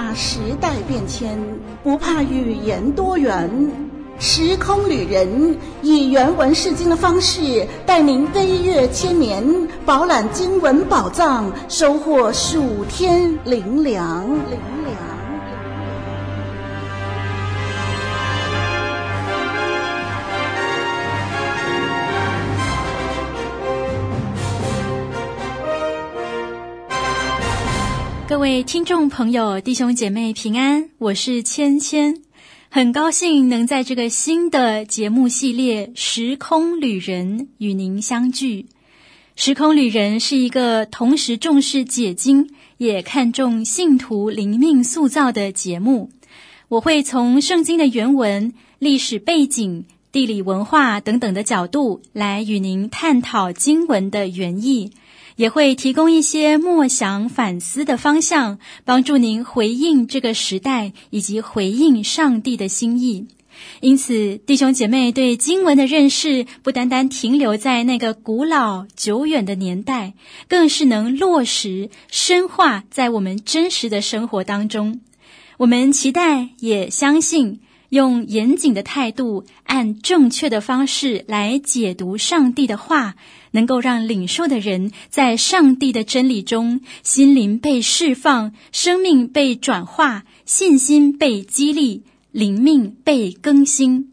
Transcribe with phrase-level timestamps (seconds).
[0.00, 1.38] 怕时代变迁，
[1.84, 3.50] 不怕语言多元。
[4.18, 9.44] 时空旅人以原文释经的方式，带您飞跃千年，
[9.84, 14.26] 饱览经文宝藏，收获数天灵粮。
[14.26, 15.09] 各
[28.40, 32.22] 位听众朋友、弟兄姐妹平安，我是芊芊，
[32.70, 38.62] 很高兴能在这个新的节目系列《时空旅人》与您相聚。
[39.36, 42.48] 《时空旅人》是一个同时重视解经，
[42.78, 46.08] 也看重信徒灵命塑造的节目。
[46.68, 54.92] 我会从圣经的原文、历史背景、地理文化等等的角度来与您探讨经文的原意。
[55.40, 63.26] 也会提供一些默想反思的方向，帮助您回应这个时代以及回应上帝的心意。
[63.80, 70.12] 因此，弟兄姐妹对经文的认识不单单停留在那个古老久远的年代，
[70.46, 75.00] 更是能落实深化在我们真实的生活当中。
[75.56, 83.14] 我们期待也相信，用严谨的态度，按正确的方式来解读上帝的话。
[83.52, 94.12] 能够让领受的人在上帝的真理中，心灵被释放，生命被转化，信心被激励，灵命被更新。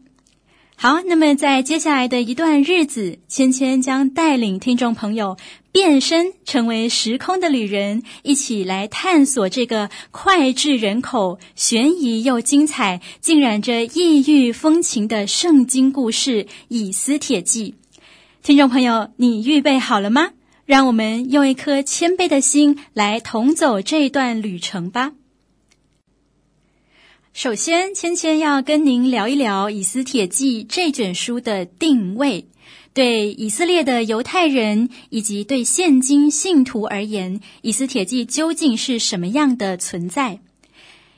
[0.80, 5.36] 好，那么在接下来的一段日子，芊芊将带领听众朋友
[5.72, 17.74] 变身成为时空的旅人，一起来探索这个脍炙人口、悬疑又精彩、浸染着异域风情的圣经故事《以斯帖记》。
[18.42, 20.30] 听众朋友，你预备好了吗？
[20.64, 25.12] 让我们用一颗谦卑的心来同走这段旅程吧。
[27.34, 32.46] 首先，芊芊要跟您聊一聊《以斯帖记》这卷书的定位。
[32.94, 40.36] 对以色列的犹太人以及对现今信徒而言，《以斯帖记》究竟是什么样的存在？《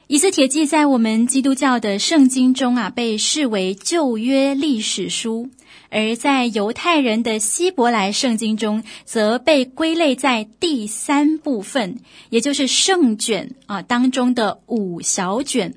[0.08, 5.48] 以斯帖记》在我们基督教的圣经中啊，被视为旧约历史书。
[5.90, 11.98] 而在犹太人的希伯来圣经中，则被归类在第三部分，
[12.30, 15.74] 也就是圣卷啊当中的五小卷。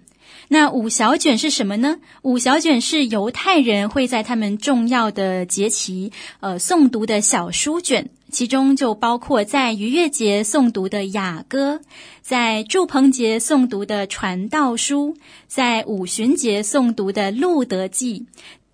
[0.49, 1.97] 那五小卷是什么呢？
[2.21, 11.81] 五小卷是犹太人会在他们重要的节期呃诵读的小书卷，其中就包括在逾越节诵读的雅歌，
[12.21, 15.15] 在祝棚节诵读的传道书，
[15.47, 18.27] 在五旬节诵读的路德记。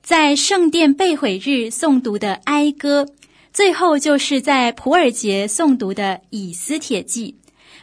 [0.10, 3.06] 在圣殿被毁日诵读的哀歌，
[3.54, 7.36] 最后就是在普尔节诵读的以斯帖记，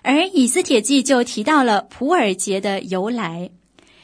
[0.02, 3.50] 而以斯帖记就提到了普尔节的由来。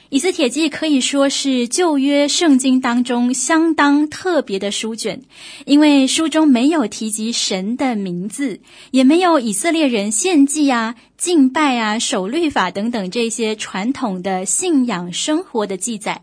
[0.08, 5.20] 以斯帖记可以说是旧约圣经当中相当特别的书卷，
[5.66, 8.60] 因为书中没有提及神的名字，
[8.92, 16.22] 也没有以色列人献祭啊、敬拜啊、守律法等等这些传统的信仰生活的记载。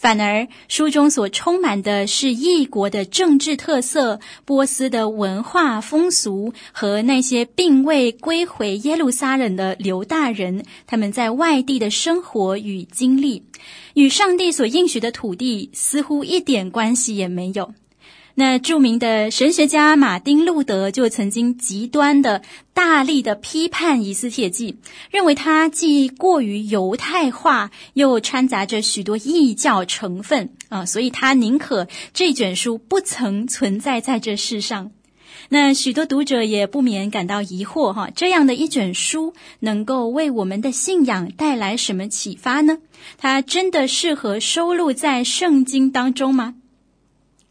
[0.00, 13.42] 反而，书中所充满的是异国的政治特色、波斯的文化风俗和那些并未归回耶路撒冷的犹大人，他们在外地的生活与经历，
[13.92, 17.74] 与上帝所应许的土地似乎一点关系也没有。
[18.40, 22.40] 那著名的神学家马丁·路德就曾经极端的、
[22.72, 24.72] 大力的批判《以斯帖记》，
[25.10, 34.90] 认为它既过于犹太化，又掺杂着许多异教成分啊，所以他宁可这卷书不曾存在在这世上。
[35.50, 42.78] 那许多读者也不免感到疑惑哈，这样的一卷书能够为我们的信仰带来什么启发呢？
[43.18, 46.54] 它真的适合收录在圣经当中吗？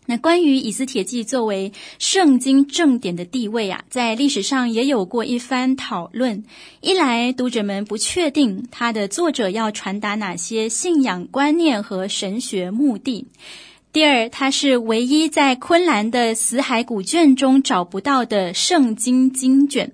[0.10, 6.44] 那关于《以斯帖记》作为圣经正典的地位啊，在历史上也有过一番讨论。
[6.82, 13.28] 一来，读者们不确定它的作者要传达哪些信仰观念和神学目的；
[13.94, 19.92] 第二，它是唯一在昆兰的死海古卷中找不到的圣经经卷；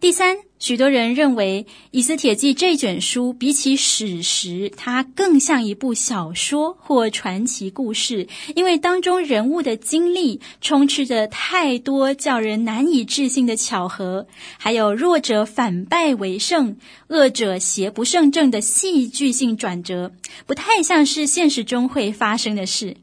[0.00, 16.76] 第三，许多人认为，《以斯帖记》这卷书比起史实，它更像一部小说或传奇故事，因为当中人物的经历充斥着太多叫人难以置信的巧合，还有弱者反败为胜、
[17.08, 20.12] 恶者邪不胜正的戏剧性转折，
[20.46, 22.96] 不太像是现实中会发生的事。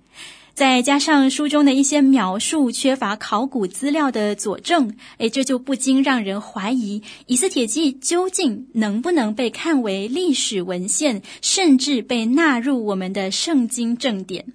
[0.56, 14.46] 再加上书中的一些描述缺乏考古资料的佐证，诶，这就不禁让人怀疑《以斯帖记》究竟能不能被看为历史文献，甚至被纳入我们的圣经正典。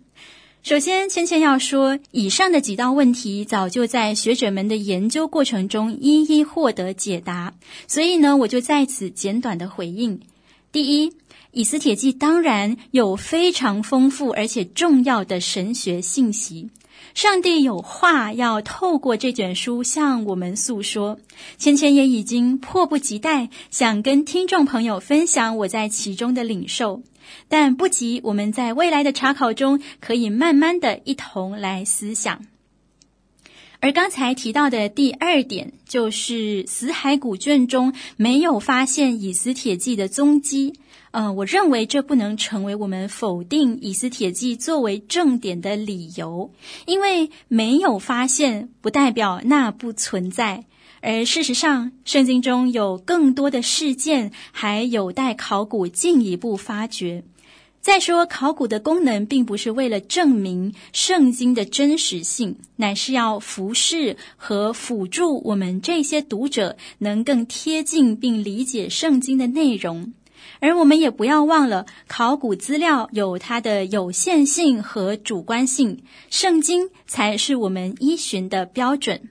[0.62, 7.52] 首先，芊芊要说，以上的几道问题早就在学者们的研究过程中一一获得解答，
[7.86, 10.18] 所以呢，我就在此简短的回应。
[10.72, 11.12] 第一，
[11.50, 16.70] 以斯帖记当然有非常丰富而且重要的神学信息，
[17.12, 21.18] 上帝有话要透过这卷书向我们诉说。
[21.58, 27.02] 芊芊也已经迫不及待想跟听众朋友分享我在其中的领受，
[27.48, 32.46] 但不急，我们在未来的查考中可以慢慢的一同来思想。
[33.80, 40.74] 而刚才提到的第二点，就是死海古卷中没有发现以斯铁记的踪迹。
[41.12, 46.52] 呃，我认为这不能成为我们否定以斯铁记作为正典的理由，
[46.86, 50.64] 因为没有发现不代表那不存在。
[51.00, 57.24] 而事实上，圣经中有更多的事件还有待考古进一步发掘。
[57.80, 70.12] 再说，考古的功能并不是为了证明圣经的真实性，乃是要服侍和辅助我们这些读者能更贴近并理解圣经的内容。
[70.60, 79.30] 而我们也不要忘了，考古资料有它的有限性和主观性，圣经才是我们依循的标准。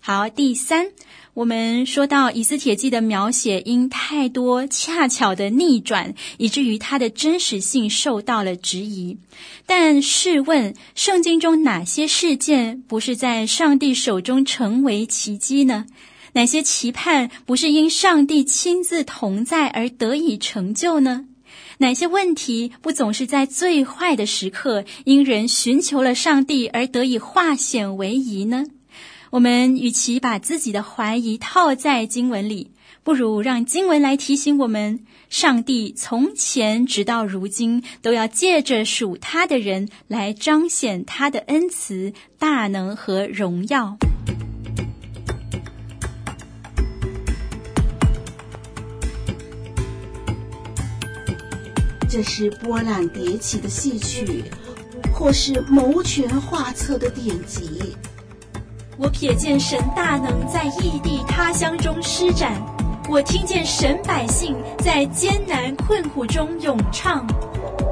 [0.00, 0.88] 好，第三。
[1.34, 9.16] 我们说到《以斯帖记》的描写，因太多恰巧的逆转，以至于它的真实性受到了质疑。
[9.64, 15.86] 但试问，圣经中哪些事件不是在上帝手中成为奇迹呢？
[16.34, 21.24] 哪些期盼不是因上帝亲自同在而得以成就呢？
[21.78, 28.66] 哪些问题不总是在最坏的时刻，因人寻求了上帝而得以化险为夷呢？
[29.32, 43.96] 我们与其把自己的怀疑套在经文里，不如让经文来提醒我们：上帝从前直到如今，都要借着属他的人来彰显他的恩慈、大能和荣耀。
[52.06, 54.44] 这是波澜迭起的戏曲，
[55.10, 57.96] 或是谋权画策的典籍。
[59.02, 62.52] 我瞥见神大能在异地他乡中施展，
[63.10, 67.26] 我听见神百姓在艰难困苦中咏唱。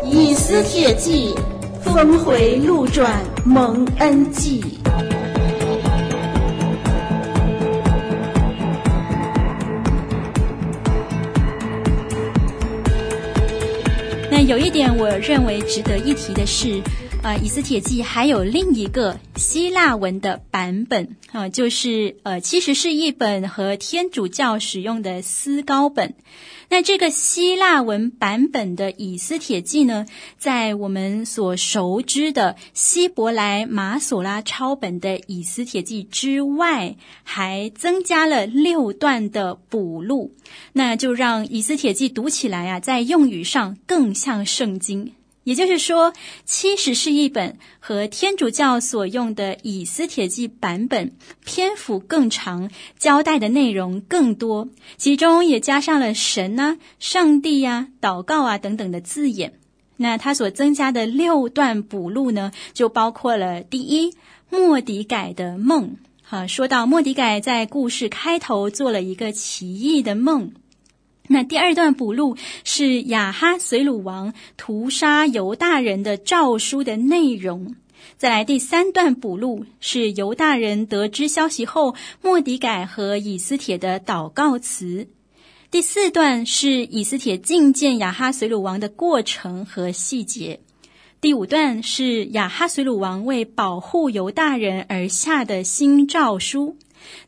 [0.04, 1.34] 以斯帖记，
[1.82, 4.78] 峰回路转，蒙恩记。
[14.30, 16.80] 那有一点，我认为值得一提的是。
[17.22, 26.14] 呃，《以斯帖记》还有另一个希腊文的版本啊、就是呃，其实是一本和天主教使用的思高本。
[26.70, 30.06] 那这个希腊文版本的《以斯帖记》呢，
[30.38, 40.32] 在我们所熟知的希伯来马索拉抄本的《以斯帖记》之外，还增加了六段的补录，
[40.72, 45.12] 那就让《以斯帖记》读起来啊，在用语上更像圣经。
[45.50, 46.12] 也就是说，
[46.44, 51.10] 七十是一本和天主教所用的《以斯帖记》版本
[51.44, 59.54] 篇幅更长，交代的内容更多，其中也加上了神啊、上帝呀、祷告啊等等的字眼。
[59.96, 64.14] 那他所增加的六段补录呢，就包括了第一，
[64.50, 65.96] 莫迪改的梦。
[66.22, 70.52] 哈，说到莫迪改在故事开头做了一个奇异的梦。
[71.32, 77.76] 那第二段补录是亚哈随鲁王屠杀犹大人的诏书的内容。
[78.16, 85.06] 再来第三段补录是犹大人得知消息后，莫迪改和以斯帖的祷告词。
[85.70, 90.58] 第四段是以斯帖觐见亚哈随鲁王的过程和细节。
[91.20, 96.76] 第五段是亚哈随鲁王为保护犹大人而下的新诏书。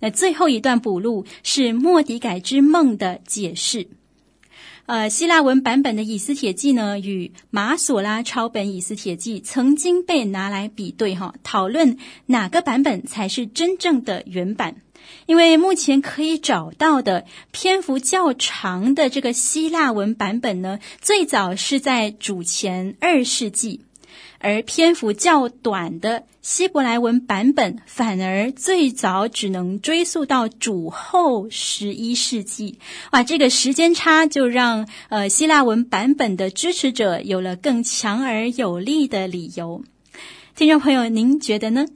[0.00, 3.88] 那最后一段补录是莫迪改之梦的解释。
[4.86, 14.82] 呃，希腊文版本的《以斯帖记》呢，与马索拉抄本《以斯帖记》曾经被拿来比对哈，讨论哪个版本才是真正的原版。
[15.26, 23.82] 因为目前可以找到的篇幅较长的这个希腊文版本呢，最早是在主前二世纪。
[24.42, 32.80] 而篇幅较短的希伯来文版本，反而最早只能追溯到主后十一世纪。
[33.12, 39.84] 哇，这个时间差就让呃希腊文版本的支持者有了更强而有力的理由。
[40.56, 41.86] 听众朋友，您觉得呢？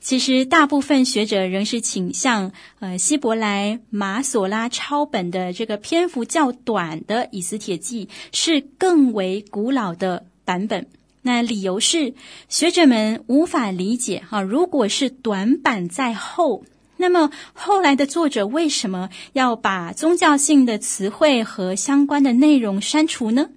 [0.00, 10.86] 其实，大部分学者仍是倾向，呃，希伯来马索拉抄本的这个篇幅较短的《以斯帖记》是更为古老的版本。
[11.22, 12.14] 那理由是，
[12.48, 16.64] 学者们无法理解，哈，如果是短板在后，
[16.96, 23.50] 那么后来的作者为什么要把宗教性的词汇和相关的内容删除呢？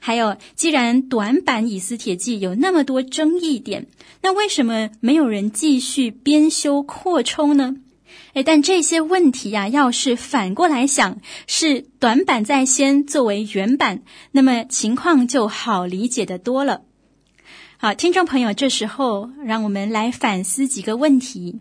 [0.00, 3.86] 还有，既然短版《以斯帖记》有那么多争议点，
[4.20, 7.76] 那为什么没有人继续编修扩充呢？
[8.34, 14.02] 诶，但这些问题呀、啊，要是反过来想，是短版在先作为原版，
[14.32, 16.82] 那么情况就好理解得多了。
[17.76, 21.60] 好，听众朋友，这时候让我们来反思几个问题。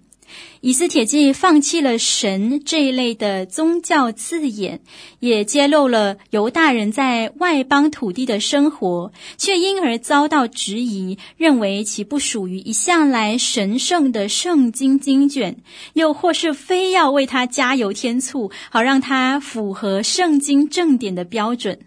[0.62, 4.80] 以斯帖记放弃了神这一类的宗教字眼，
[5.20, 15.58] 也揭露了犹大人在外邦土地的生活，却因而遭到质疑，认为其不属于一向来神圣的圣经经卷，
[15.94, 21.80] 又或是非要为它加油添醋，好让它符合圣经正典的标准。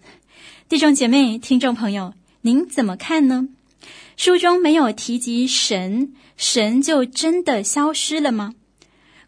[0.69, 3.47] 弟兄姐妹、听众朋友，您怎么看呢？
[4.17, 8.55] 书中没有提及神，神就真的消失了吗？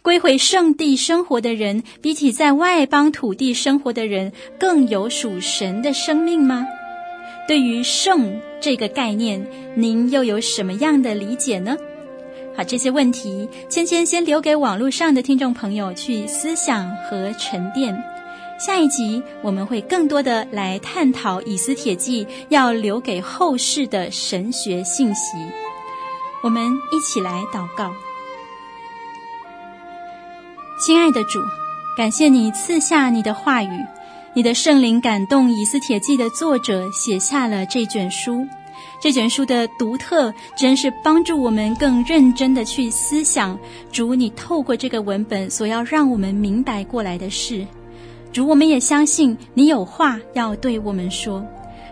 [0.02, 6.66] 归回圣地生活的人，比起在外邦土地生活的人，更有属神的生命吗？
[7.48, 11.78] 对于“圣”这个概念，您又有什么样的理解呢？
[12.56, 17.96] 好，这些问题，芊芊先留给网络上的听众朋友去思想和沉淀。
[18.60, 25.38] 下一集我们会更多的来探讨《以斯帖记》要留给后世的神学信息。
[26.44, 26.62] 我们
[26.92, 27.94] 一起来祷告。
[30.86, 31.40] 亲爱的主，
[31.96, 33.86] 感谢你赐下你的话语，
[34.34, 38.46] 你的圣灵感动以斯帖记的作者写下了这卷书。
[39.00, 43.58] 这卷书的独特，真是帮助我们更认真的去思想
[43.90, 47.66] 主你透过这个文本所要让我们明白过来的事。
[48.32, 51.46] 主，我们也相信你有话要对我们说，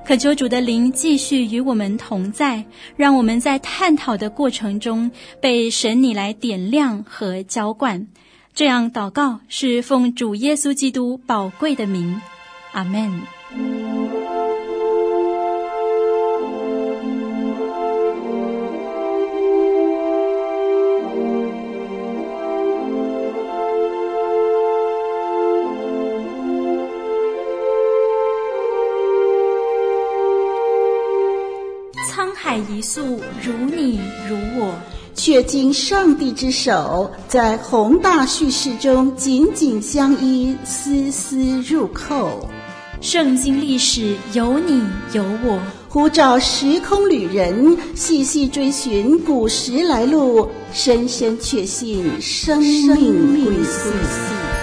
[0.06, 2.64] 可求主的灵继续与我们同在，
[2.96, 8.08] 让我们在探讨的过程中被神你来点亮和浇灌。
[8.54, 12.22] 这样祷告是奉主耶稣基督宝贵的名，
[12.72, 13.87] 阿门。
[35.28, 42.50] 却经上帝之手，在宏大叙事中紧紧相依，丝丝入扣。
[43.02, 44.82] 圣经历史有你
[45.12, 54.57] 有我，呼召时空旅人细细追寻古时来路，深深确信生命归宿。